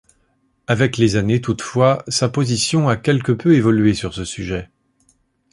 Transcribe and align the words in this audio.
Avec 0.65 0.97
les 0.97 1.15
années 1.15 1.41
toutefois, 1.41 2.03
sa 2.07 2.27
position 2.27 2.89
a 2.89 2.95
quelque 2.97 3.31
peu 3.31 3.53
évolué 3.53 3.93
sur 3.93 4.15
ce 4.15 4.25
sujet. 4.25 4.71